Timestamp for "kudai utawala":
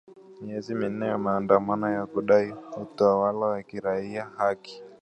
2.05-3.45